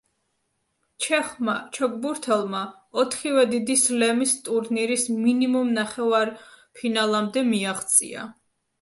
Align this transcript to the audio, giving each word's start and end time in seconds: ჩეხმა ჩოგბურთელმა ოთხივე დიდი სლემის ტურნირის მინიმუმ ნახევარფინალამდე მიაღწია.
ჩეხმა 1.05 1.53
ჩოგბურთელმა 1.75 2.63
ოთხივე 3.03 3.45
დიდი 3.53 3.77
სლემის 3.83 4.35
ტურნირის 4.49 5.07
მინიმუმ 5.21 5.73
ნახევარფინალამდე 5.79 7.49
მიაღწია. 7.55 8.31